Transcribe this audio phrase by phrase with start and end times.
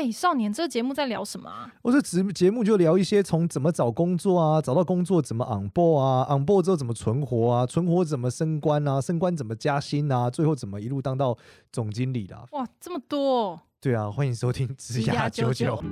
[0.00, 1.70] 哎，少年，这个节目在聊什么啊？
[1.82, 11.36] 我这节节目就聊一些从怎么找工作啊，找到工作怎么 on board 啊，on board 之后怎么存活啊，存活怎么升官啊，升官怎么加薪啊，最后怎么一路当到
[11.70, 12.46] 总经理的啊。
[12.52, 13.60] 哇，这么多！
[13.78, 15.84] 对啊，欢迎收听职涯九九。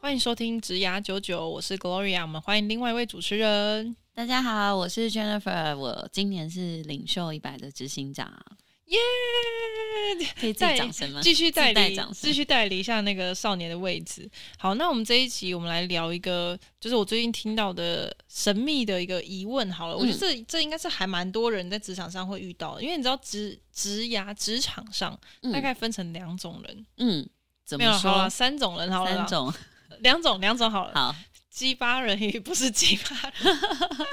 [0.00, 3.96] 欢迎收听职涯九九，我是 Gloria，我们欢迎另外一位主持人。
[4.14, 8.30] 大家好，我是 Jennifer，我今年是领袖一百的执行长。
[8.92, 8.98] 耶、
[10.18, 10.28] yeah!！
[10.38, 11.20] 可以再讲什么？
[11.22, 14.28] 继续代理，继续代理一下那个少年的位置。
[14.58, 19.72] 好，那我们这一集我们来聊一个，就是我最近听到的神秘的一个疑问。
[19.72, 25.18] 好了，嗯、我觉得这这应该是还蛮多人在职场上会遇到的，因为你知道职职涯职场上
[25.52, 26.86] 大概分成两种人。
[26.98, 27.26] 嗯，
[27.64, 28.10] 怎么说？
[28.12, 29.54] 好三种人好了，三种，
[30.00, 30.92] 两种，两种好了。
[30.94, 31.16] 好，
[31.48, 33.58] 鸡巴人与不是鸡巴人。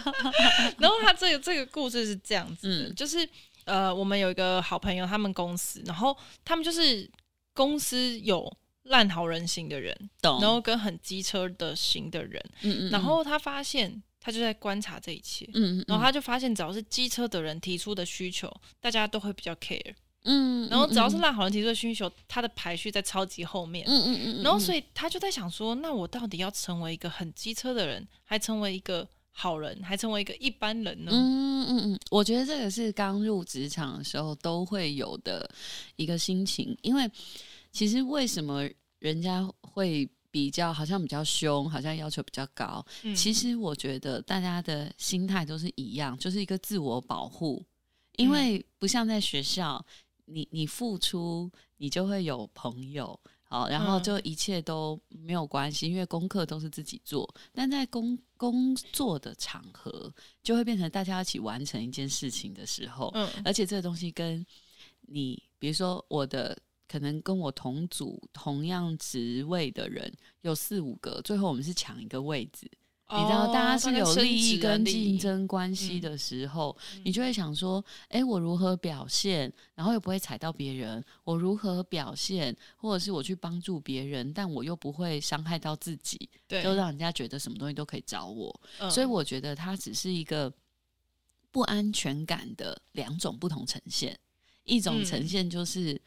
[0.79, 3.27] 然后他这个这个故事是这样子的，嗯、就是。
[3.69, 7.09] 呃，我们有一个好朋友，他们公司，然后他们就是
[7.53, 8.51] 公司有
[8.83, 31.11] 烂好人型的人，然后跟很机车的型的人，嗯嗯，然后他发现，他就在观察这一切，嗯嗯，然后他就发现，只要是机车的人提出的需求，大家都会比较 care，嗯，然后只要是烂好人提出的需求，他的排序在超级后面，嗯嗯嗯，然后所以他就在想说，那我到底要成为一个很机车的人，还成为一个好人，还成为一个一般人呢？
[31.13, 35.49] 嗯嗯嗯，我觉得这个是刚入职场的时候都会有的
[35.95, 37.09] 一个心情，因为
[37.71, 38.67] 其实为什么
[38.99, 42.85] 人家会比较好像比较凶，好像要求比较高？
[43.03, 47.63] 嗯、其实我觉得大家的心态都是一样，就是一个自我保护，
[48.17, 49.83] 因为不像在学校，
[50.25, 53.19] 你你付出，你就会有朋友。
[53.49, 57.27] 好，然后就一切都没有关系，嗯、因为功课都是自己做。
[57.51, 64.45] 但在工工作的场合，就会变成大家一起完成一件事情的时候，嗯，而且这个东西跟
[65.01, 66.55] 你，比如说我的，
[66.87, 72.69] 可能跟我同组同样职位的人有四五个，最后我们是抢一个位置。
[73.11, 81.03] 你知道，大家是有利益跟竞争关系的时候，嗯、你就会想说：哎，我如何表现，然后又不会踩到别人？
[81.23, 88.61] 我如何表现，或者是我去帮助别人，但我又不会伤害到自己，对，就让人家觉得什么东西都可以找我。
[88.77, 90.53] 嗯、所以我觉得它只是一个
[91.51, 94.15] 不安全感的两种不同呈现。
[94.65, 95.99] 一种呈现就是，嗯、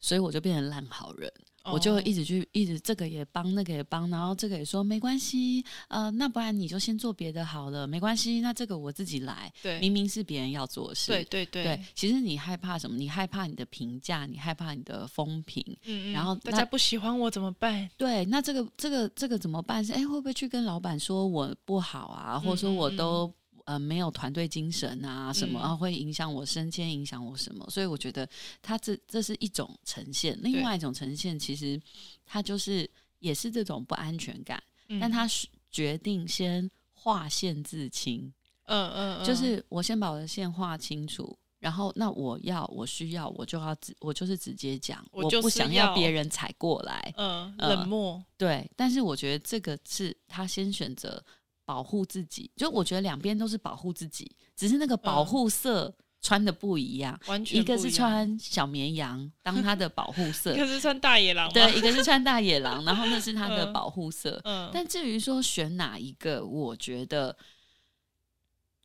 [0.00, 1.32] 所以我就变成烂好人。
[1.70, 9.52] 我就一直去，一直这个也帮，那个也帮，然后这个也说没关系，呃，那不然你就先做别的好了，没关系，那这个我自己来。
[9.62, 11.12] 对，明明是别人要做的事。
[11.12, 11.84] 对对对，对。
[11.94, 12.96] 其实你害怕什么？
[12.96, 15.62] 你害怕你的评价，你害怕你的风评。
[15.84, 16.12] 嗯嗯。
[16.12, 17.86] 然后大家不喜欢我怎么办？
[17.98, 19.84] 对，那这个这个这个怎么办？
[19.84, 22.38] 是哎，会不会去跟老板说我不好啊？
[22.38, 23.30] 或者说我都。
[23.68, 27.68] 呃，没有团队精神啊，什么啊，会影响我升迁，影响我什么？
[27.68, 28.26] 所以我觉得
[28.62, 31.78] 他这这是一种呈现，另外一种呈现，其实
[32.24, 34.62] 他就是也是这种不安全感，
[34.98, 35.28] 但他
[35.70, 38.32] 决定先划线自清，
[38.64, 51.22] 嗯嗯，就是我先把我的线画清楚，然后那我要我需要我就要直，我就是直接讲，我不想要别人踩过来，嗯，冷漠，对，但是我觉得这个是他先选择。
[51.68, 64.40] 保护自己，就我觉得两边都是保护自己，只是那个保护色穿的不一样，完全一个是穿小绵羊当他的保护色， 一个是穿大野狼，对，一个是穿大野狼，然后那是他的保护色。
[64.44, 67.36] 嗯，但至于说选哪一个，我觉得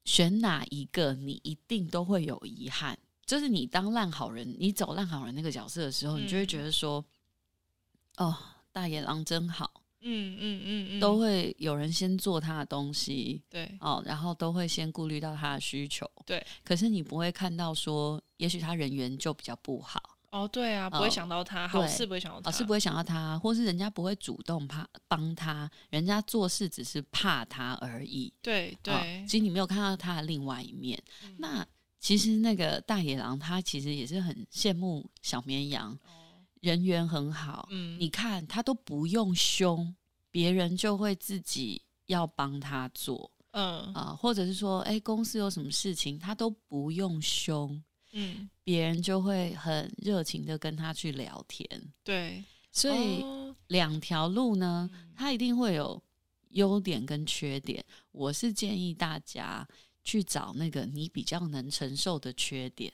[0.03, 7.01] 选哪一个你一定都会有遗憾，就是你当烂好人，你走烂好人那个角色的时候，你就会觉得说，
[8.15, 8.37] 嗯、哦，
[8.73, 9.71] 大野狼真好。
[10.03, 13.71] 嗯嗯嗯嗯，都会有人先做他的东西，对。
[13.79, 16.45] 哦，然后都会先顾虑到他的需求，对。
[16.63, 20.01] 可是你不会看到说，也许他人缘就比较不好。
[20.31, 28.99] 哦，对啊，不会想到他，好事不会想到他，好事不会想到他，或是人家不会主动怕帮他，人家做事只是怕他而已，对对、哦。
[29.27, 31.01] 其实你没有看到他的另外一面。
[31.23, 31.65] 嗯、那
[31.99, 35.97] 其实那个大野狼他其实也是很羡慕小绵羊。
[36.63, 39.93] 人缘很好，嗯，你看他都不用凶，
[40.31, 43.93] 别人就会自己要帮他做，嗯。
[43.93, 47.83] 啊、呃，或者是说，哎，公司有什么事情，他都不用凶，
[48.13, 51.67] 嗯，别人就会很热情的跟他去聊天，
[52.01, 56.01] 对，所以、哦、两条路呢，他一定会有
[56.51, 57.83] 优点跟缺点。
[58.13, 59.67] 我是建议大家
[60.05, 62.93] 去找那个你比较能承受的缺点。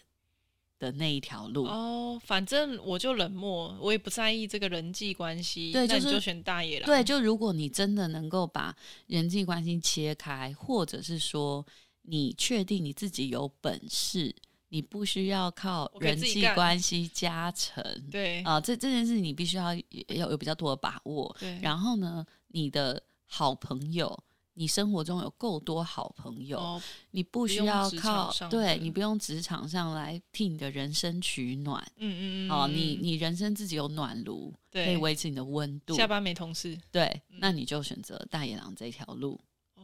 [0.80, 5.72] 的那一条路哦，反正我就冷漠，我也不在意这个人际关系。
[5.72, 6.88] 对，就是、那你就选大野狼。
[6.88, 8.76] 对，就如果你真的能够把
[9.08, 11.66] 人际关系切开，或者是说
[12.04, 14.34] 你确定你自己有本事
[14.70, 19.76] 你不需要靠人际关系加成，对啊、呃，这这件事你必须要
[20.08, 21.36] 要有比较多的把握。
[21.40, 24.18] 对，然后呢，你的好朋友，
[24.60, 31.82] 你生活中有够多好朋友，哦、你不需要靠，对，嗯、你不用职场上来替你的人生取暖。
[31.96, 35.96] 嗯嗯嗯，哦，你你人生自己有暖炉，对可以维持你的温度。
[35.96, 39.40] 下班没同事，对，嗯、那你就选择大野狼这条路。
[39.76, 39.82] 哦，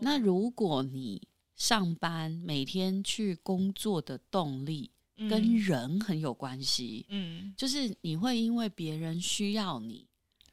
[0.00, 1.26] 那如果你
[1.56, 4.90] 上班每天去工作的动力
[5.30, 10.06] 跟人很有关系，嗯，就是你会因为别人需要你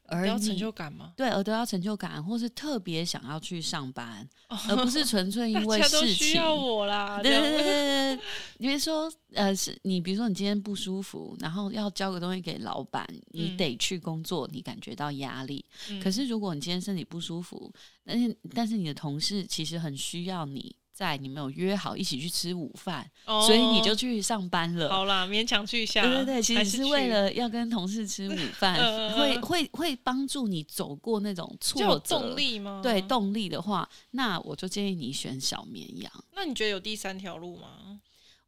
[0.08, 1.14] 而得到成就感吗？
[1.16, 6.28] 对，而得到成就感，或是特别想要去上班，哦、而不是纯粹 因为事情。
[6.28, 8.20] 需要我啦，对对对对对。
[8.58, 15.64] 比如说，呃，是你比如说你今天不舒服，然后要交个东西给老板，你得去工作，你感觉到压力。
[15.90, 17.72] 嗯、可是如果你今天身体不舒服，
[18.06, 20.76] 但是但是你的同事其实很需要你。
[20.98, 24.90] 在你们有约好一起去吃午饭，哦、所以你就去上班了。
[24.90, 26.02] 好啦，勉强去一下。
[26.02, 32.18] 对对对，其实是为了要跟同事吃午 饭，呃、会会会帮助你走过那种挫折。
[32.18, 32.82] 动力吗？
[32.82, 36.12] 对，动力的话，那我就建议你选小绵羊。
[36.34, 38.02] 那你觉得有第三条路吗？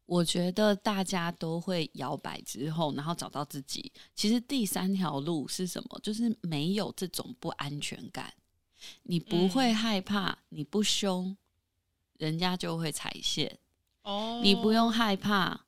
[0.08, 3.94] 我觉得大家都会摇摆之后，然后找到自己。
[4.16, 6.00] 其实第三条路是什么？
[6.02, 8.34] 就是没有这种不安全感，
[9.04, 11.38] 你不会害怕，嗯、你不凶。
[12.20, 13.60] 人家就会踩线
[14.04, 15.60] 哦，oh, 你不用害怕，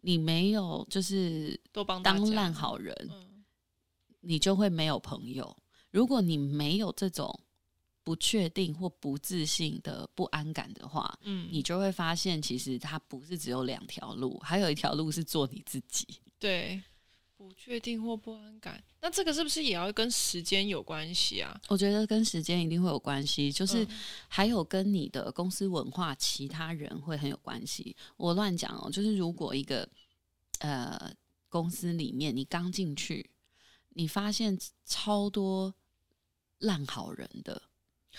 [0.00, 1.58] 你没有就是
[2.02, 3.44] 当烂好人，嗯、
[4.20, 5.56] 你就会没有朋友。
[5.90, 7.38] 如果你没有这种
[8.02, 16.06] 不确定或不自信的不安感的话，嗯，你就会发现其实它不是只有两条路，还有一条路是做你自己。
[16.38, 16.82] 对。
[17.48, 21.58] 不确定或不安感，那这个是不是也要跟时间有关系啊？
[21.68, 23.86] 我觉得跟时间一定会有关系，就是
[24.28, 27.96] 还有跟你的公司文化、其他人会很有关系。
[28.18, 29.88] 我乱讲哦，就是如果一个
[30.58, 31.10] 呃
[31.48, 33.30] 公司里面你刚进去，
[33.94, 35.74] 你发现超多
[36.58, 37.62] 烂好人的。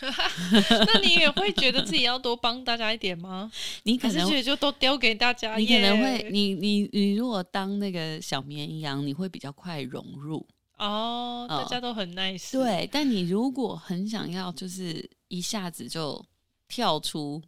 [0.94, 3.52] 那你也会觉得自己要多帮大家一点吗？
[3.84, 10.46] 你可能就都丢给大家，你可能会，你你你如果当那个小绵羊，你会比较快融入
[10.78, 12.52] 哦，大家都很 nice。
[12.52, 16.26] 对，但你如果很想要，就是一下子就
[16.68, 17.42] 跳出。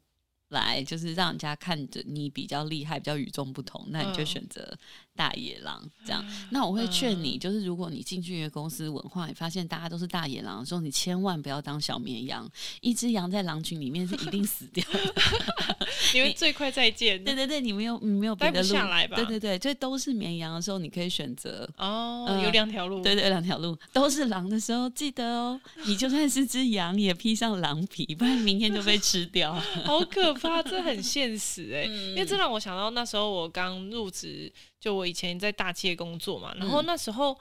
[0.51, 4.77] 来就是让人家看着你比较厉害，比较与众不同，那你就选择
[5.15, 6.23] 大野狼这样。
[6.27, 12.49] 嗯、那我会劝你，就是如果你进去一个公司文化，你发现大家都是大野狼的时候，你千万不要当小绵羊。
[12.79, 15.13] 一只羊在狼群里面是一定死掉的，
[16.15, 17.23] 因为最快再见。
[17.23, 19.15] 对对对，你没有你没有别的路下来吧？
[19.15, 23.01] 对对对，这都是绵羊的时候，你可以选择哦，呃、有两条路。
[23.01, 29.53] 对对，两条路都是狼的时候，记得哦，你就算是只羊，也披上狼皮，不然明天就被吃掉。
[29.83, 30.61] 好可怕。
[30.61, 34.49] 这很现实哎、欸， 嗯、因为这让我想到那时候我刚入职，
[34.81, 37.37] 就我以前在大企业工作嘛，然后那时候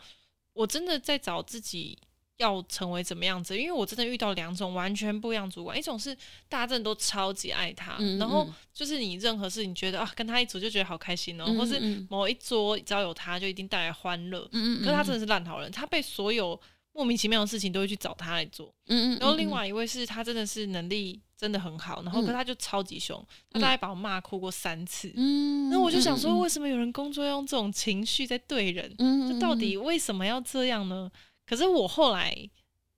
[0.52, 1.98] 我真的在找自己
[2.36, 6.14] 要成为怎么样子，因为我真的遇到两种完全不一样主管，一种是
[6.48, 16.60] 大家真的都超级爱他，嗯嗯然后就是你任何事你觉得啊跟他一组就觉得好开心哦、喔，嗯嗯或是某一桌只要有他就一定带来欢乐，可是他真的是烂好人，他被所有
[16.92, 21.20] 莫名其妙的事情都会去找他来做，嗯，嗯嗯，然后另外一位是他真的是能力。
[21.40, 25.10] 真的很好，然后可是他就超级凶，嗯、他大概把我骂哭过三次。
[25.16, 28.94] 嗯，那我就想说，为什么有人工作要用这种情绪在对人？
[28.98, 31.10] 嗯，就到底为什么要这样呢？
[31.46, 32.36] 可是我后来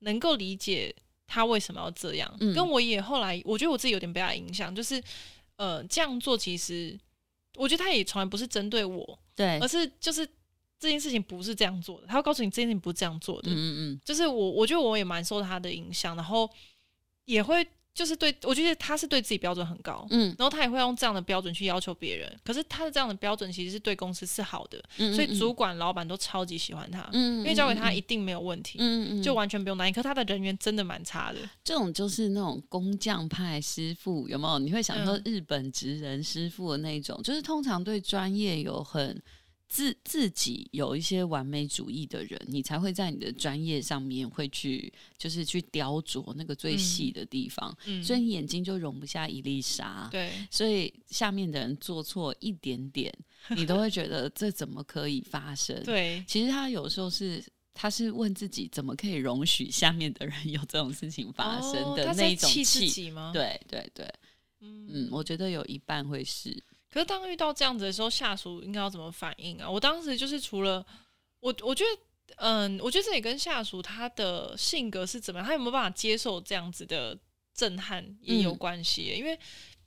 [0.00, 0.92] 能够理解
[1.24, 5.00] 他为什么要这样，嗯、跟我也后来我觉得我自己有点被他影响，就是
[5.54, 6.98] 呃这样做其实
[7.54, 10.26] 我觉得他也从来不是针对我，对，而是就是
[10.80, 13.52] 这件事情不是这样做的，他会告诉你这件事情不是这样做的。
[13.52, 16.50] 嗯嗯嗯，就是我我觉得我也蛮受他的影响，然后
[17.26, 17.64] 也会。
[17.94, 22.34] 就是对，我觉得他是对自己标准很高，嗯，然后他也会用这样的标准去要求别人。
[22.42, 29.92] 可是他的这样的标准其实是对公司是好的，嗯嗯嗯，所以主管、老板都超级喜欢他，嗯，因为交给他一定没有问题，嗯，就完全不用担心。
[29.92, 34.58] 可是他的人缘真的蛮差的，这种就是那种工匠派师傅，有没有？
[34.58, 39.22] 你会想说日本职人师傅的那种，嗯、就是通常对专业有很。
[39.72, 47.74] 自自己有一些完美主义的人，你才会在你的专业上面会去，就是去雕琢那个最细的地方。
[47.86, 50.06] 嗯，所以你眼睛就容不下一粒沙。
[50.10, 53.10] 对，所以下面的人做错一点点，
[53.56, 55.82] 你都会觉得 这怎么可以发生？
[55.84, 63.10] 对，其实他有时候是，他是问自己怎么可以容许下面的人 有这种事情发生的那一种气？
[63.32, 64.06] 对对对，
[64.60, 66.62] 嗯嗯，我觉得有一半会是。
[66.92, 69.70] 可是当遇到这样子的时候，下属应该要怎么反应啊？
[69.70, 70.84] 我当时就是除了
[71.40, 77.18] 我，我觉得，嗯，我觉得这也跟下属他的性格是怎么样，他有没有办法接受这样子的
[77.54, 79.10] 震撼也有关系。
[79.14, 79.38] 嗯、因为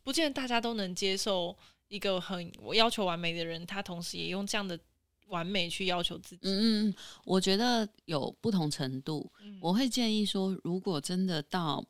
[0.02, 1.56] 不见得大家都能接受
[1.90, 4.80] 一个很我要求完美的人，他同时也用这样的
[5.28, 6.42] 完美去要求自己。
[6.50, 9.32] 嗯嗯，我觉得有不同程度。
[9.44, 11.86] 嗯、我会建议说，如果真的到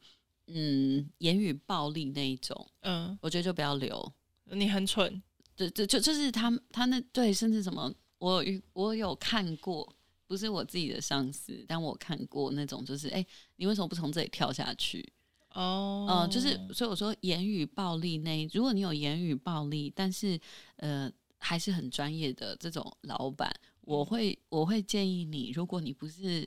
[0.47, 4.13] 嗯言语暴力那一种，嗯，我觉得就不要留。
[4.51, 5.21] 你很蠢，
[5.55, 9.91] 对对，就就是他他那对，甚至什么，我有我有看过，
[10.27, 13.25] 不是我自己的上司，但我看过那种，就是哎，
[13.55, 15.07] 你为什么不从这里跳下去？
[15.53, 20.39] 哦，嗯、呃，就是所以我说言语暴力那，如果你有言语暴力，但是
[20.75, 23.49] 呃还是很专业的这种老板，
[23.81, 26.45] 我会我会建议你，如果你不是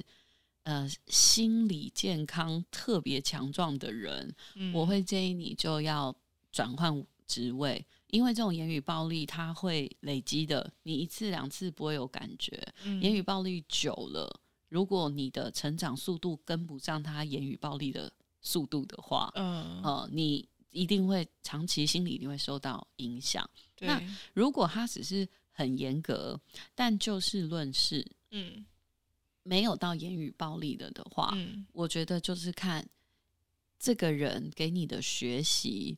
[0.65, 6.15] 呃心理健康特别强壮的人，嗯、我会建议你就要
[6.53, 18.13] 转换职位，因为这种言语暴力它会累积的，你一次两次不会有感觉，嗯、言语暴力久了，如果你的成长速度跟不上他言语暴力的。
[18.41, 23.47] 速度的话，嗯，呃，你一定会长期心理一定会受到影响。
[23.81, 24.01] 那
[24.33, 26.41] 如果他只是很严格，
[26.73, 28.65] 但就事论事，嗯，
[29.43, 32.89] 没有到言语暴力的的话，嗯，我觉得就是看
[33.77, 35.97] 这个人给你的学习，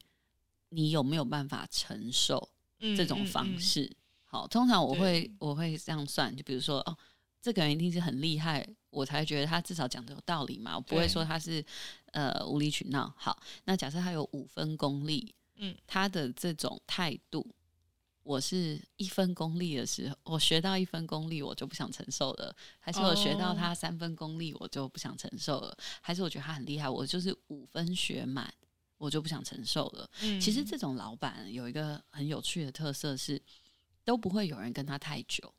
[0.70, 2.48] 你有没有办法承受
[2.96, 3.82] 这种方式。
[3.82, 6.96] 嗯嗯嗯、好，通常我会我会这样算，就比如说哦。
[7.42, 10.76] 这个人一定是很厉害，我才觉得他至少讲的有道理嘛。
[10.76, 11.64] 我不会说他是
[12.12, 13.10] 呃无理取闹。
[13.16, 17.46] 好，那假设他有五分功力，嗯，他的这种态度，
[18.22, 28.52] 我是一分功力的时候，我学到一分功力，我就不想承受了；还是我学到他三分功力，我就不想承受了；哦、还是我觉得他很厉害，我就是五分学满，
[29.00, 30.09] 我就不想承受了。
[30.21, 33.40] 嗯，其实这种老板有一个很有趣的特色是，
[34.04, 35.52] 都不会有人跟他太久。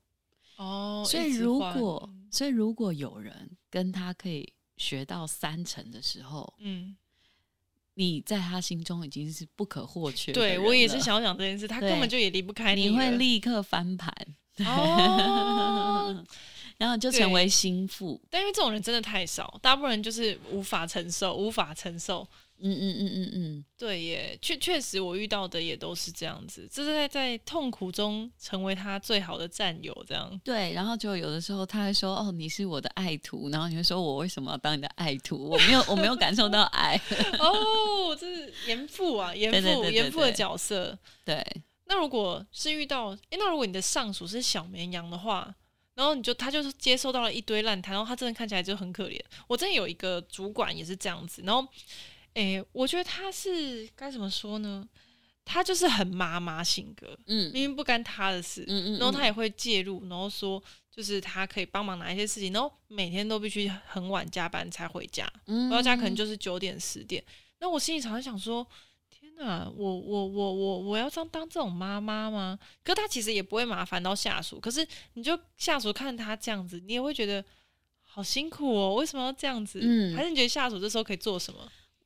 [0.58, 6.96] 哦，所以如果，所以如果有人跟他可以学到三成的时候，嗯，
[7.96, 10.32] 你在他心中已经是不可或缺。
[10.32, 14.14] 对，我也是想要讲这件事，他根本就也离不开你，你会立刻翻盘，
[14.60, 16.24] 哦，
[16.78, 18.22] 然后就成为心腹。
[18.30, 22.28] 但因为这种人真的太少，大部分人就是无法承受，无法承受。
[22.64, 30.40] 嗯嗯嗯嗯嗯，对耶，确确实我遇到的也都是这样子，就是在在痛苦中成为他最好的战友，这样。
[30.44, 35.50] 对，然后就有的时候他会说：“哦，你是我的爱徒。”然后你会说：“我为什么要当你的爱徒？
[35.50, 36.96] 我没有，我没有感受到爱。
[37.40, 40.98] ”哦，这是严父啊，严父，严父的角色。
[41.26, 41.44] 对。
[41.86, 45.54] 那如果是遇到，哎，那如果你的上属是小绵羊的话，
[45.96, 49.20] 然后你就他就是接收到了一堆烂摊，然后他真的看起来就很可怜。
[49.48, 51.68] 我真的有一个主管也是这样子，然后。
[52.34, 54.88] 哎、欸，我觉得他是该怎么说呢？
[55.44, 67.22] 他就是很妈妈性格，嗯，明明不干他的事，嗯，嗯嗯，然后他也会介入，然后说就是他可以帮忙拿一些事情，然后每天都必须很晚加班才回家，嗯，回到家可能就是九点十点。
[67.60, 68.66] 那我心里常常想说，
[69.10, 72.58] 天哪，我我我我我要当当这种妈妈吗？
[72.84, 77.44] 可是他其实也不会麻烦到下属，可是你就下属看他这样子，你也会觉得
[78.02, 79.80] 好辛苦哦，为什么要这样子？
[79.82, 81.60] 嗯，还是你觉得下属这时候可以做什么？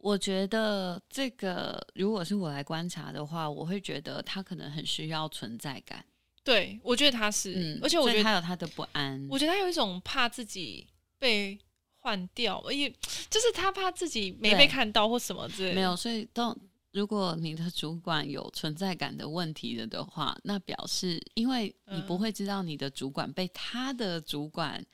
[0.05, 6.05] 我觉得这个，如果是我来观察的话，我会觉得他可能很需要存在感。
[6.43, 9.27] 对，我觉得他是，嗯、而且我觉得他有他的不安。
[9.31, 10.85] 我觉得他有一种怕自己
[11.17, 11.57] 被
[11.97, 12.87] 换掉，而且
[13.31, 15.75] 就是他怕自己没被看到或什么之类的。
[15.75, 16.55] 没有，所以当
[16.91, 24.85] 如果你的主管有存在感的问题了的话，那表示因为你不会知道你的主管被他的主管。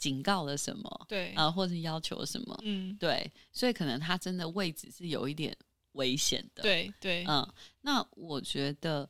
[0.00, 1.06] 警告了什么？
[1.06, 2.58] 对啊、呃，或者要求什么？
[2.64, 5.56] 嗯，对，所以可能他真的位置是有一点
[5.92, 6.62] 危险的。
[6.62, 7.46] 对对，嗯，
[7.82, 9.08] 那我觉得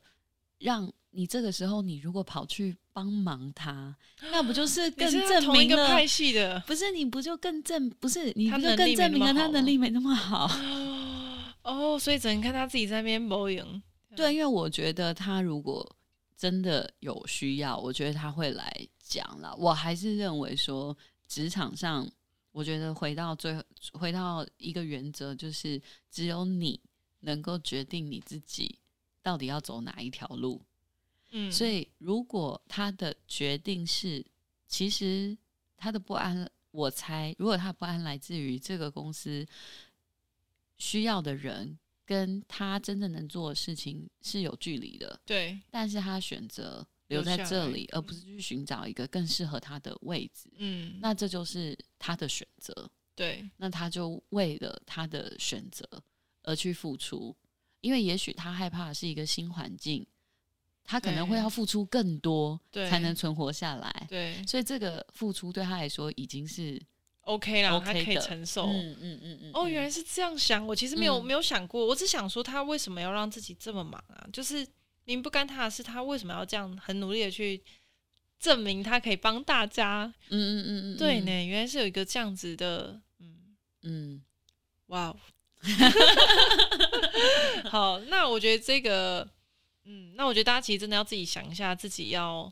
[0.59, 3.95] 让你这个时候，你如果跑去帮忙他，
[4.31, 6.59] 那不就是更证明了派系的？
[6.67, 7.89] 不是，你不就更证？
[7.91, 10.47] 不是，你不就更证明了他能力没那么好？
[11.63, 13.81] 哦，所以只能看他自己在那边搏赢。
[14.15, 15.89] 对，因为我觉得他如果
[16.37, 18.87] 真的有需要，我觉得他会来。
[19.11, 22.09] 讲了，我还是认为说，职场上，
[22.53, 26.79] 我觉得回到最后，回到一个原则，就是只有你
[27.19, 28.79] 能够决定你自己
[29.21, 30.61] 到底要走哪一条路。
[31.31, 34.25] 嗯，所以如果他的决定是，
[34.69, 35.37] 其实
[35.75, 39.45] 他的不安，我猜，如果他不安来自于这个公司
[40.77, 46.87] 需要的人跟他真正能做的事情是有距离的，对，但是他选择。
[47.11, 50.49] 留在这里，而不是去寻找一个更适合他的位置。
[50.57, 52.89] 嗯，那这就是他的选择。
[53.13, 55.85] 对，那他就为了他的选择
[56.43, 57.35] 而去付出，
[57.81, 60.07] 因为也许他害怕的是一个新环境，
[60.83, 64.07] 他可能会要付出更多，才能存活下来。
[64.09, 66.81] 对，所以这个付出对他来说已经是
[67.21, 68.65] OK 了，他可以承受。
[68.67, 69.51] 嗯嗯嗯嗯。
[69.53, 74.25] 哦，原来是这样想，我其实没有没有想过，我只想说他为什么要让自己这么忙啊？
[74.31, 74.65] 就是。
[75.05, 77.61] 明不干他的事，他为什么要这样很努力的去
[78.39, 80.11] 证明他可以帮大家？
[80.29, 84.21] 嗯嗯嗯嗯，对呢，原来是有一个这样子的，嗯嗯，
[84.87, 85.15] 哇，
[87.69, 89.27] 好，那我觉得这个，
[89.83, 92.51] 嗯，那我觉得大家其实真的要自己想一下，自己要，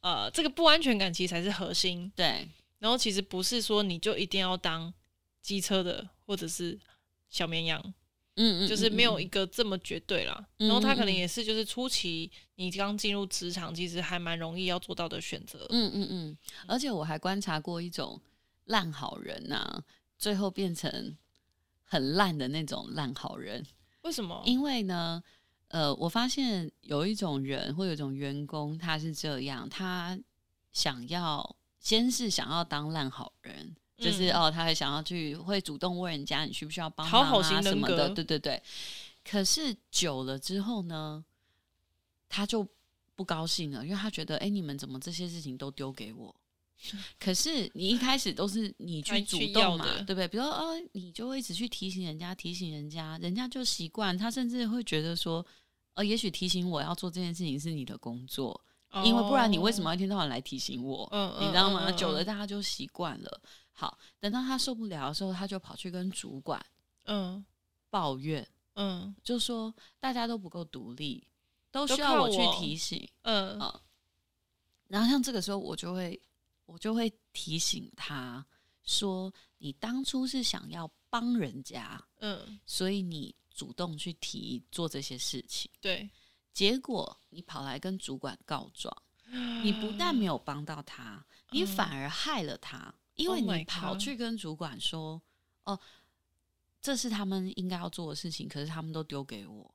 [0.00, 2.10] 呃，这个不安全感其实才是核心。
[2.14, 2.46] 对，
[2.78, 4.92] 然后其实不是说你就一定要当
[5.40, 6.78] 机车的，或者是
[7.30, 7.94] 小绵羊。
[8.36, 10.46] 嗯，嗯，就是没有一个这么绝对啦。
[10.56, 15.66] 然后他可能也是，就是初期你刚进入职场，其实还蛮容易要做到的选择。
[15.70, 16.38] 嗯嗯嗯。
[16.66, 18.20] 而且我还观察过一种
[18.64, 19.84] 烂好人呐、啊，
[20.18, 21.16] 最后变成
[21.84, 23.64] 很烂的那种烂好人。
[24.02, 24.42] 为什么？
[24.46, 25.22] 因为呢，
[25.68, 30.18] 呃，我发现有一种人或有一种员工，他是这样，他
[30.72, 33.76] 想要先是想要当烂好人。
[34.02, 38.62] 就是哦，他还想要去，会主动问人家你需不需要帮忙啊什么的，对对对。
[39.24, 41.24] 可是久了之后呢，
[42.28, 42.66] 他就
[43.14, 46.34] 不高兴了，因为他觉得，哎，你们怎么这些事情都丢给我？
[47.20, 50.26] 可是你一开始都是你去主动嘛，对不对？
[50.26, 55.46] 比如说，哦，你就会一直去提醒人家，提醒人家，人家就习惯，他甚至会觉得说，
[55.94, 58.60] 呃，也许提醒我要做这件事情是你的工作，
[59.04, 61.08] 因为不然你为什么要一天到晚来提醒我？
[61.12, 61.88] 嗯，你知道吗？
[61.92, 63.40] 久了大家就习惯了。
[63.72, 66.64] 好，等到他受不了的时候，他就跑去跟主管，
[67.04, 67.44] 嗯，
[67.90, 71.26] 抱怨，嗯，就说大家都不够独立，
[71.70, 73.80] 都需要我去提醒，嗯，啊，
[74.88, 76.20] 然后像这个时候，我就会，
[76.66, 78.44] 我就会提醒他
[78.84, 86.08] 说，你当初是想要帮人家，嗯，所以你主动去提做这些事情，对，
[86.52, 88.94] 结果你跑来跟主管告状，
[89.64, 92.94] 你不但没有帮到他，你反而害了他。
[93.16, 95.20] 因为你跑去跟主管说
[95.64, 95.80] ：“Oh、哦，
[96.80, 99.74] 这是他们应该要做的事情，可是他们都丢给我，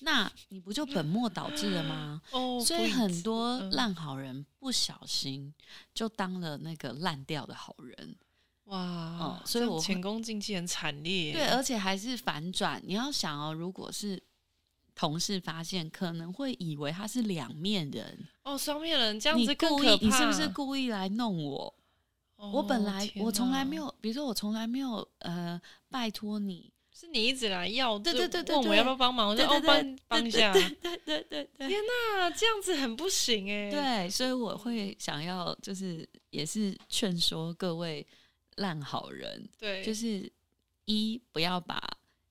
[0.00, 5.52] 那你不就本末倒置了吗？”哦，所以很多烂好人不小心
[5.94, 8.16] 就当了那个烂掉的好人。
[8.64, 11.32] 哇，哦、所以我前功尽弃很惨烈。
[11.32, 12.80] 对，而且还是反转。
[12.86, 14.22] 你要想哦，如果是
[14.94, 18.28] 同事发现，可能会以为他是两面人。
[18.44, 19.92] 哦，双面人这样子更可怕。
[19.92, 21.74] 你故意，你是不是故意来弄我？
[22.50, 31.68] 我本来、哦、我从来没有，比如说我从来没有呃拜托你，是你一直来要，对对对对，问我要不要帮忙，对对对，我就哦帮帮一下，对对对对对。
[31.68, 31.80] 天
[32.18, 33.70] 哪，这样子很不行哎。
[33.70, 38.04] 对，所以我会想要就是也是劝说各位
[38.56, 40.30] 烂好人，对，就是
[40.86, 41.80] 一不要把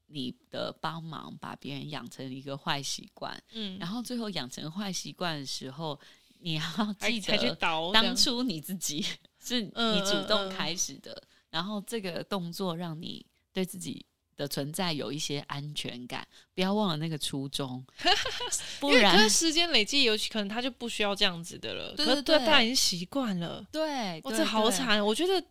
[0.08, 5.98] 你的帮忙把别人养成一个坏习惯，嗯，然后最后养成坏习惯的时候，
[6.40, 6.62] 你要
[7.00, 9.06] 记得去倒当初你自己。
[9.44, 14.06] 是你主动开始的，嗯嗯嗯，然后这个动作让你对自己
[14.38, 16.26] 的存在有一些安全感，
[16.56, 17.84] 不要忘了那个初衷，
[18.80, 21.94] 不然时间累积，尤其可能他就不需要这样子的了。
[21.96, 23.66] 对对对，可是对大家已经习惯了。
[23.72, 25.04] 对，我，这好惨！
[25.06, 25.44] 我觉得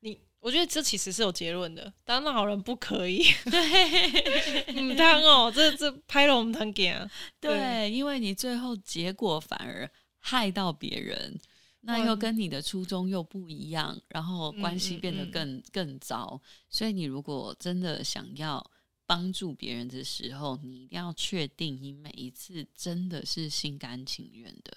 [0.00, 3.24] 你，我觉得这其实是有结论的，当烂好人不可以。
[3.50, 6.94] 对，嗯，当哦，这这拍了我们很给
[7.40, 11.38] 对，因为你最后结果反而害到别人。
[11.82, 16.40] 那又跟你的初衷又不一样，然后关系变得更、嗯嗯嗯、更糟。
[16.68, 18.64] 所以你如果真的想要
[19.06, 24.76] 帮助别人的时候，你一定要确定你每一次真的是心甘情愿的。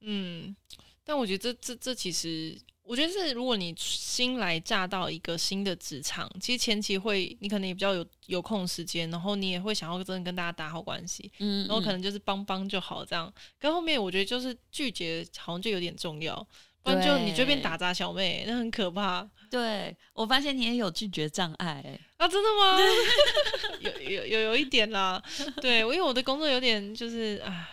[0.00, 0.54] 嗯，
[1.02, 2.60] 但我觉得这这这其实。
[2.84, 13.32] 我觉得是，如果你新来乍到一个新的职场，其实前期会你可能也比较有有空时间，然后你也会想要真的跟大家打好关系，嗯，嗯，然后可能就是帮帮就好这样。
[13.58, 16.36] 跟后面我觉得就是拒绝好像就有点重要，
[16.82, 19.26] 不然就你就变打杂小妹，那很可怕。
[19.50, 22.28] 对，我发现你也有拒绝障碍啊？
[22.28, 22.78] 真的吗？
[23.80, 25.22] 有有有有一点啦，
[25.62, 27.70] 对，因为我的工作有点就是啊。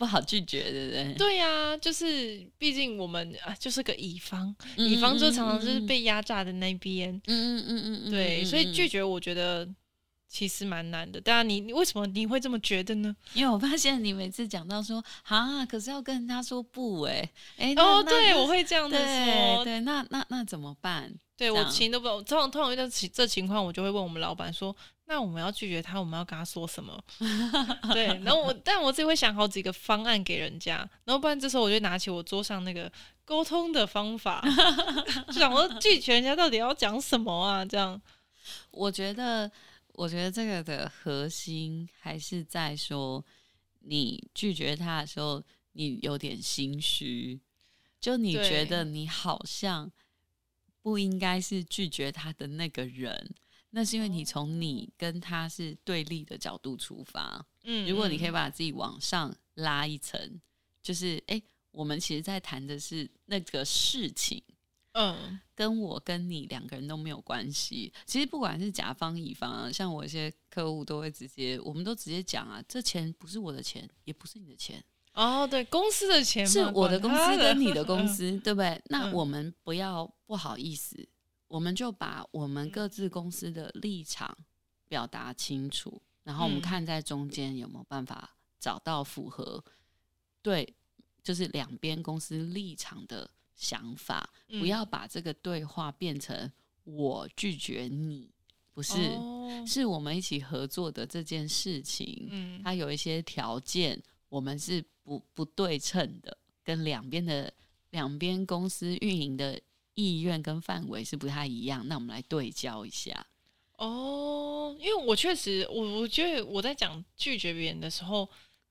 [0.00, 1.14] 不好拒绝，对不对？
[1.18, 7.12] 对呀、啊，就是毕竟我们啊，就是个乙方，乙方就常常就是被压榨的那边。
[7.26, 9.68] 嗯嗯嗯嗯，对，所以拒绝我觉得
[10.26, 11.20] 其实蛮难的。
[11.20, 13.14] 当然，你你为什么你会这么觉得呢？
[13.34, 21.12] 因为我发现你每次讲到说啊，可是要跟人家说不、欸，哎哎，哦，对，我会这样子说，对，对那那那怎么办？
[21.36, 24.74] 对我情都不懂，通常通常遇到这情况，我就会问我们老板说。
[25.10, 26.96] 那我们要拒绝他，我们要跟他说什么？
[27.92, 32.90] 对，然后我，但我自己会想好几个方案给人家，然后不然这时候我就拿起我桌上那个
[33.24, 34.40] 沟通的方法，
[35.26, 37.64] 就想说拒绝人家到底要讲什么啊？
[37.64, 38.00] 这样，
[38.70, 39.50] 我觉得，
[39.94, 43.24] 我觉得这个的核心还是在说，
[43.80, 45.42] 你拒绝他的时候，
[45.72, 47.40] 你有点心虚，
[48.00, 49.90] 就你觉得你好像
[50.82, 53.34] 不应该是拒绝他的那个人。
[53.70, 57.44] 那是因为你从你跟他是对立的角度出发。
[57.64, 60.40] 嗯，如果你可以把自己往上拉一层，
[60.82, 64.42] 就是哎、欸，我们其实在谈的是那个事情，
[64.92, 67.92] 嗯，跟我跟你两个人都没有关系。
[68.06, 74.82] 其实不管是甲方乙方啊，像我一些客户都会直接，我们都直接讲啊，这钱不是我的钱，也不是你的钱。
[75.12, 78.80] 哦，对，公司的钱是我的公司跟你的公司，嗯、对不对？
[78.86, 81.06] 那我们不要不好意思，嗯、
[81.50, 84.38] 我们就把我们各自公司的立场
[84.86, 89.62] 表达清楚，然后我们看在中间有没有办法找到符合
[90.40, 90.74] 对，
[91.22, 96.50] 就是两边公司立场的想法，嗯、不要把这个对话变成
[96.84, 98.30] 我拒绝你，
[98.72, 104.82] 不是，哦、是我们一起合作的这件事情，嗯，它有一些条件，我们是。
[105.02, 107.52] 不不对称的，跟两边的
[107.90, 109.60] 两边公司运营的
[109.94, 111.86] 意愿跟范围是不太一样。
[111.88, 113.26] 那我们来对焦一下。
[113.78, 118.28] 哦，因为我确实，我我觉得我在讲拒绝别人的时候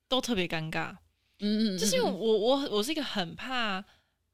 [0.08, 0.92] 都特别尴尬。
[1.40, 3.84] 嗯，嗯，嗯，就是因为我我我是一个很怕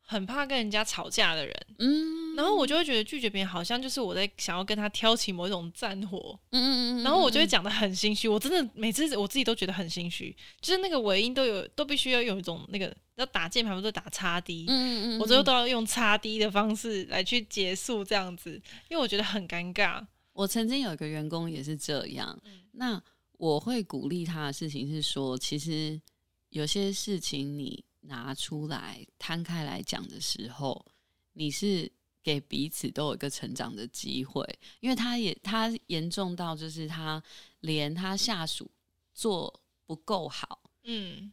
[0.06, 1.54] 很怕跟人家吵架的人。
[1.80, 6.40] 嗯，然后我就会觉得拒绝别人好像就是我在想要跟他挑起某一种战火。
[6.52, 18.52] 嗯嗯嗯，然后我就会讲的很心虚，我真的每次我自己都觉得很心虚，就是那个尾音都有都必须要用一种那个要打键盘不是打叉 D，嗯嗯嗯，我最后都要用叉 D 的方式来去结束这样子，
[18.90, 20.06] 因为我觉得很尴尬。
[20.34, 22.38] 我曾经有一个员工也是这样，
[22.74, 23.02] 那
[23.38, 25.98] 我会鼓励他的事情是说，其实
[26.50, 30.86] 有些事情你拿出来摊开来讲的时候，
[31.34, 31.92] 你是
[32.24, 34.44] 给彼此都有一个成长的机会，
[34.80, 37.22] 因为他也他严重到就是他
[37.60, 38.70] 连他下属
[39.14, 41.32] 做不够好，嗯，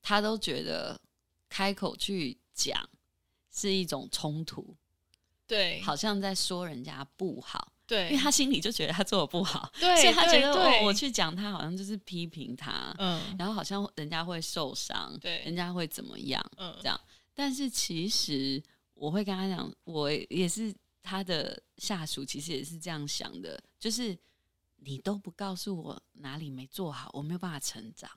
[0.00, 1.00] 他都觉得
[1.48, 2.88] 开口去讲
[3.50, 4.74] 是一种冲突，
[5.46, 17.00] 对，好像在说人家不好，对，因为他心里就觉得他做的不好，对，所以他觉得对对哦，我去讲他好像就是批评他，嗯，然后好像人家会受伤，对，人家会怎么样，嗯，这样，
[17.34, 18.62] 但是其实。
[18.94, 24.16] 我会跟他讲，我也是他的下属，其实也是这样想的，就是
[24.76, 28.08] 你都不告诉我哪里没做好，我没有办法成长。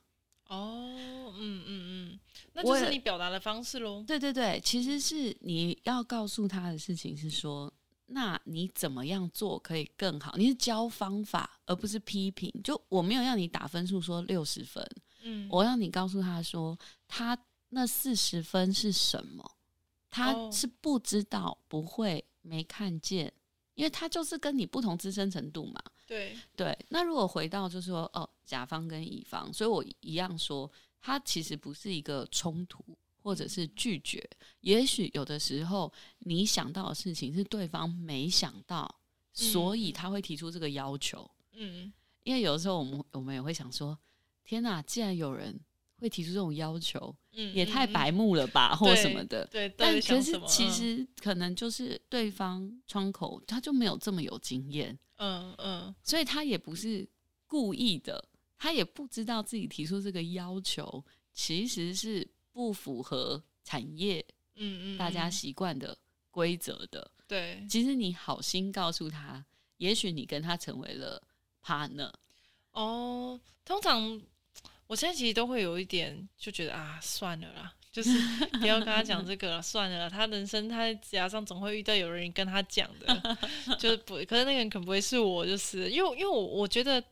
[0.48, 2.20] 哦，嗯嗯嗯，
[2.54, 4.04] 那就是你表达的方式喽。
[4.06, 7.74] 对对对，其实是你要告诉他的事情是说，
[8.08, 10.36] 那你怎么样做可以更好？
[10.38, 12.54] 你是教方法，而不是批评。
[12.64, 14.88] 就我没有让你打分数说六十分，
[15.24, 17.38] 嗯，我让你告诉他说，他
[17.70, 19.52] 那四十分是什么？
[20.10, 23.34] 他是不知道、不会、没看见，
[23.74, 25.82] 因为他就是跟你不同资深程度嘛。
[26.08, 26.78] 对对。
[26.90, 32.86] 那如果回到就是说，哦，甲方跟乙方，所以我一样说，他其实不是一个冲突
[33.26, 34.24] 或者是拒绝。
[34.62, 39.00] 也许有的时候你想到的事情是对方没想到，
[39.34, 41.28] 所以他会提出这个要求。
[41.54, 43.98] 嗯，因为有的时候我们我们也会想说，
[44.44, 45.60] 天哪，既然有人
[45.98, 47.16] 会提出这种要求。
[47.38, 49.46] 嗯，也太白目了吧，嗯、或什么的。
[49.48, 57.06] 对，但可是其实可能就是对方窗口他就没有这么有经验，嗯嗯，所以他也不是
[57.46, 58.24] 故意的，
[58.58, 65.98] 他也不知道自己提出这个要求其实是不符合产业嗯嗯大家习惯的
[66.32, 67.12] 规则的。
[67.28, 69.44] 对，其实你好心告诉他，
[69.76, 71.22] 也许你跟他成为了
[71.62, 72.14] partner。
[72.72, 74.22] 哦，通常。
[74.88, 78.12] 我现在其实都会有一点就觉得啊，算了啦，就是
[78.60, 80.08] 不要跟他讲这个了， 算了啦。
[80.08, 83.38] 他人生他在职场上总会遇到有人跟他讲的，
[83.80, 87.04] 就是不，可是那个人可能不会是我，就是因为因为我我觉得，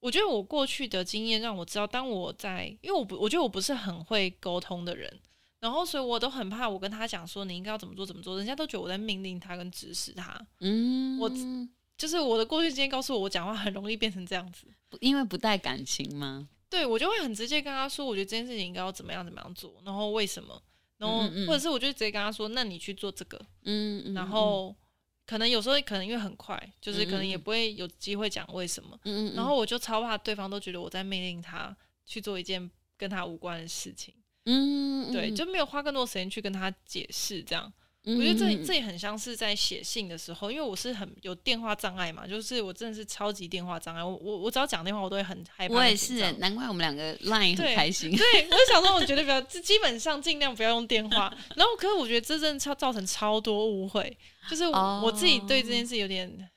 [0.00, 5.20] 我觉得我过去的经验让我知道，当我在，因为我不，我觉得我不是很会沟通的人，
[5.60, 10.40] 然后所以我都很怕我跟他讲说你应该要怎么做怎么做，人家都觉得我在命令他跟指使他。
[10.60, 11.30] 嗯，我
[11.98, 14.66] 就是我的过去经验告诉我，我讲话很容易变成这样子，
[15.00, 16.48] 因为不带感情吗？
[16.70, 20.62] 对，我就会很直接跟他说，我觉得这件事情应该要怎么样怎么样做，然后为什么，
[20.96, 24.74] 然后嗯嗯嗯或者是我就直接跟他说，那你去做这个，嗯，嗯，嗯，然后
[25.30, 34.12] 可能有时候可能因为很快，就是可能也不会有机会讲为什么，嗯，嗯，嗯，然后我就超怕对方都觉得我在命令他去做一件跟他无关的事情，
[34.46, 37.72] 嗯，嗯，嗯，对，就没有花更多时间去跟他解释这样。
[38.04, 44.02] 嗯、我觉得这这也很像是在写信的时候，因为我是很有电话障碍嘛，就是我真的是超级电话障碍。
[44.02, 45.74] 我我我只要讲电话，我都会很害怕。
[45.74, 48.10] 我也是，难怪我们两个 line 很开心。
[48.10, 51.30] 对，对我就想说，我觉得比较基本上尽量不要用电话。
[51.56, 54.16] 然后，可是我觉得这真的超造成超多误会，
[54.48, 55.04] 就是我，、oh.
[55.04, 56.48] 我自己对这件事有点。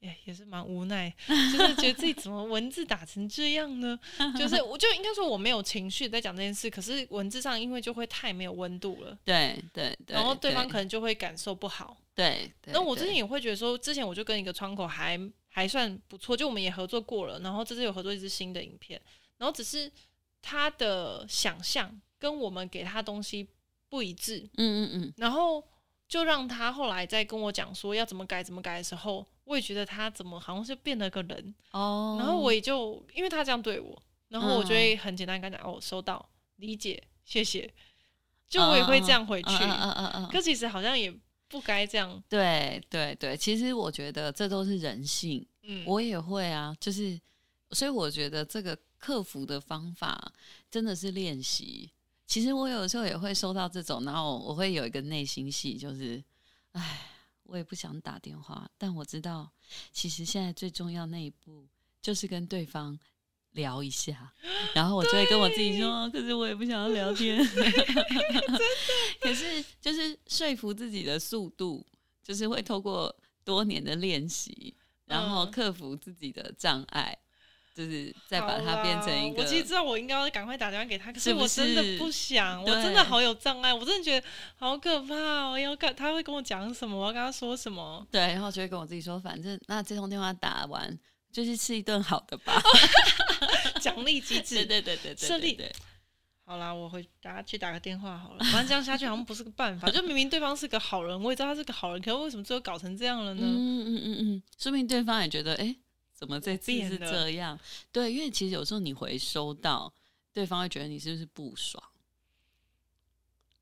[0.00, 3.98] 也也是蛮无奈，就是觉得自己怎么文字打成这样呢？
[4.36, 9.16] 就是我就应该说我没有情绪在讲这件事，可是文字上因为就会太没有温度了。
[9.24, 11.96] 对对对，然后对方可能就会感受不好。
[12.14, 19.00] 对，那我之前也会觉得说，之前我就跟一个窗口还还算不错，就我们也合作过了，然后这次有合作一支新的影片，
[19.38, 19.90] 然后只是
[20.40, 23.46] 他的想象跟我们给他东西
[23.88, 25.62] 不一致，嗯嗯嗯，然后
[26.08, 36.24] 就让他后来在跟我讲说要怎么改怎么改的时候，我也觉得他怎么好像是变了个人哦，然后我也就因为他这样对我，然后我就会很简单跟他讲、嗯、哦，收到，
[36.56, 37.68] 理解，谢谢，
[38.48, 41.12] 就我也会这样回去，嗯嗯嗯嗯，可其实好像也。
[41.50, 42.22] 不该这样。
[42.28, 45.44] 对对对，其实我觉得这都是人性。
[45.64, 47.20] 嗯，我也会啊，就是，
[47.72, 50.32] 所以我觉得这个克服的方法
[50.70, 51.90] 真的是练习。
[52.24, 56.22] 其实我有时候也会收到这种，然后我会有一个内心戏，就是，
[56.70, 57.09] 哎，
[57.50, 59.50] 我也不想打电话，但我知道，
[59.92, 61.66] 其实现在最重要那一步
[62.00, 62.98] 就是跟对方。
[63.54, 64.32] 聊一下，
[64.72, 67.36] 然后我就会跟我自己说，可是我也不想要聊天。
[69.20, 71.84] 可是就是说服自己的速度，
[72.22, 77.18] 就是会透过多年的练习，然后克服自己的障碍，
[77.74, 79.42] 就是再把它变成一个。
[79.42, 85.58] 我其实知道我应该要赶快打电话给他，可是我真的不想，我真的好有障碍，我真的觉得好可怕哦！
[85.58, 88.06] 要看他会跟我讲什么，我要跟他说什么。
[88.10, 90.98] 对，然后就会跟我自己说，反正那这通电话打完。
[91.32, 92.60] 就去吃一顿好的吧
[93.80, 95.56] 奖励机制，对对对对设立。
[96.44, 99.88] 好啦，我回大家去打个电话好了，反正这样下去好像不是个办法。
[99.94, 103.42] 就明明对方是个好人，我也知道他是个好人，可是为什么最后搞成这样了呢？
[103.44, 105.76] 嗯嗯嗯嗯，说明对方也觉得，哎、欸，
[106.20, 107.58] 怎么这次是这样？
[107.90, 109.90] 对，因为其实有时候你回收到，
[110.34, 111.82] 对方会觉得你是不是不爽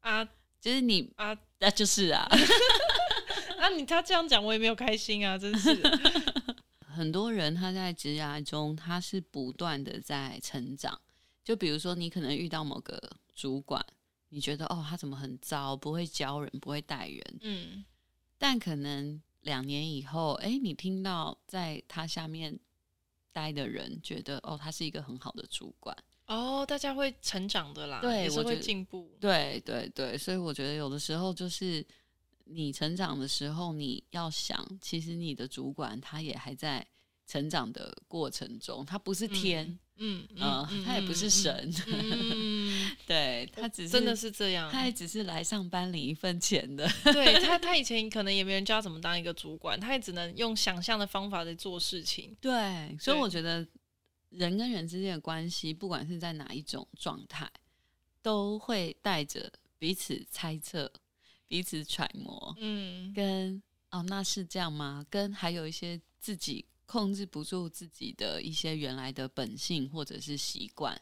[0.01, 0.29] 啊？
[0.61, 2.27] 其实你啊，那就是啊，
[3.61, 5.81] 啊，你他这样讲，我也没有开心啊，真是。
[6.81, 11.01] 很多人他在职涯中，他是不断的在成长。
[11.45, 13.01] 就比如说，你可能遇到某个
[13.37, 13.81] 主管，
[14.31, 17.39] 你觉得哦，他怎么很糟，不会教人，不会带人。
[17.43, 17.85] 嗯。
[18.37, 22.59] 但可能两年以后，哎，你听到在他下面
[23.33, 25.97] 待的人觉得哦，他是一个很好的主管。
[26.27, 29.17] 哦，大家会成长的啦，对，也是会进步。
[29.21, 31.87] 对对对，所以我觉得有的时候就是。
[32.51, 36.83] 你成长的时候，你要想，其实你的主管他也还在
[37.27, 42.68] 成长的过程中，他不是天，嗯嗯，嗯，他也不是神，嗯、
[43.07, 46.89] 对他只是真的是这样，他也只是来上班领一份钱的。
[47.13, 52.37] 对他， 他以前可能也没人教他怎么当一个主管，他也只能用想象的方法在做事情。
[52.41, 53.67] 对，所以我觉得
[54.31, 57.51] 人跟人之间的关系，不管是在哪一种状态，
[58.23, 60.93] 都会带着彼此猜测。
[61.51, 65.03] 彼此揣摩，嗯，跟哦，那是这样吗？
[65.09, 70.95] 跟还有一些自己控制不住自己的一些原来的本性或者是习惯。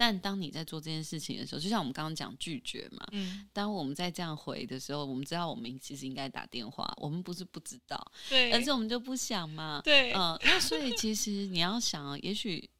[0.00, 12.70] 但当你在做这件事情的时候，就像我们刚刚讲拒绝嘛，嗯，当我们在这样回的时候，我们知道我们其实应该打电话，我们不是不知道，对，而是我们就不想嘛，对，嗯，那所以其实你要想，也许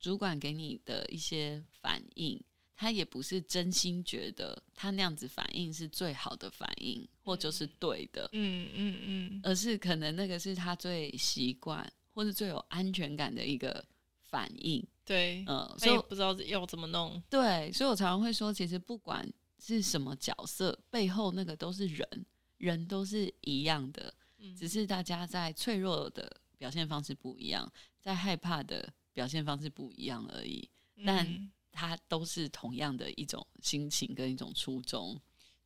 [0.00, 2.42] 主管给你的一些反应。
[2.74, 13.84] 他也不是真心觉得他那样子反应是最好的反应，或者是对的，嗯嗯嗯，而是可能那个是他最习惯或是最有安全感的一个
[14.32, 24.14] 反应，对，嗯，所以不知道要怎么弄，对，所以我常常会说，其实不管是什么角色，背后那个都是人，人都是一样的，
[24.58, 30.66] 只是大家在脆弱的表现方式不一样，在害怕的表现方式不一样而已，
[31.04, 31.52] 但。
[31.74, 35.18] 他都是同样的一种心情跟一种初衷，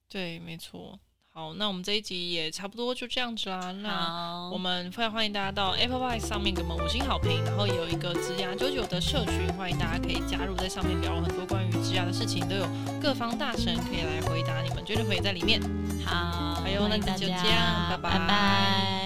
[0.09, 0.97] 对，没错。
[1.37, 3.71] 好，那我们这一集也差不多就这样子啦。
[3.83, 12.67] 那我们非常欢迎大家到 Apple Podcast 上面给我们五星好评，然后也有一个职涯九九的社群，欢迎大家可以加入，在上面聊很多关于职涯的事情，都有
[13.03, 15.61] 各方大神可以来回答你们，绝对会在里面。
[16.07, 18.19] 好，还有那就这样，拜拜。
[18.19, 19.06] 拜拜。